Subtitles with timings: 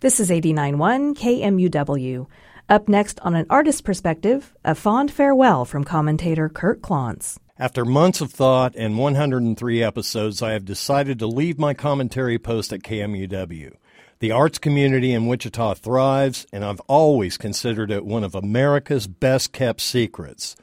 [0.00, 2.28] This is 89.1 KMUW.
[2.68, 7.36] Up next on an artist perspective, a fond farewell from commentator Curt Clonts.
[7.58, 12.72] After months of thought and 103 episodes, I have decided to leave my commentary post
[12.72, 13.72] at KMUW.
[14.20, 19.52] The arts community in Wichita thrives, and I've always considered it one of America's best
[19.52, 20.54] kept secrets.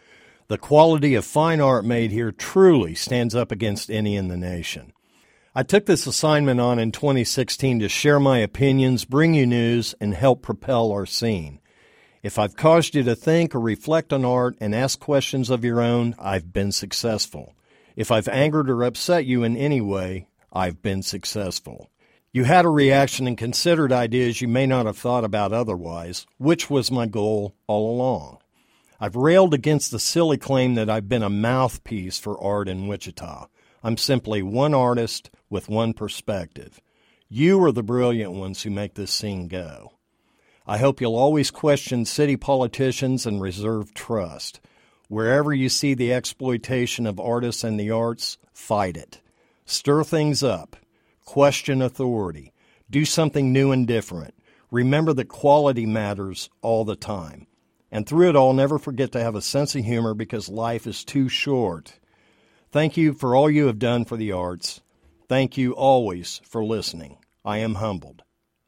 [0.48, 4.94] The quality of fine art made here truly stands up against any in the nation.
[5.58, 10.14] I took this assignment on in 2016 to share my opinions, bring you news, and
[10.14, 11.62] help propel our scene.
[12.22, 15.80] If I've caused you to think or reflect on art and ask questions of your
[15.80, 17.56] own, I've been successful.
[17.96, 21.90] If I've angered or upset you in any way, I've been successful.
[22.34, 26.70] You had a reaction and considered ideas you may not have thought about otherwise, which
[26.70, 28.40] was my goal all along.
[29.00, 33.48] I've railed against the silly claim that I've been a mouthpiece for art in Wichita.
[33.86, 36.82] I'm simply one artist with one perspective.
[37.30, 39.94] You are the brilliant ones who make this scene go.
[40.68, 44.60] I hope you'll always question city politicians and reserve trust.
[45.08, 49.22] Wherever you see the exploitation of artists and the arts, fight it.
[49.64, 50.76] Stir things up.
[51.24, 52.52] Question authority.
[52.90, 54.34] Do something new and different.
[54.72, 57.48] Remember that quality matters all the time.
[57.94, 61.06] And through it all, never forget to have a sense of humor because life is
[61.06, 61.98] too short.
[62.74, 64.82] Thank you for all you have done for the arts.
[65.28, 67.18] Thank you always for listening.
[67.44, 68.22] I am humbled.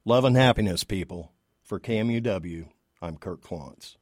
[0.06, 1.32] Love and happiness, people.
[1.62, 2.70] For KMUW,
[3.00, 3.98] I'm Curt Clonts.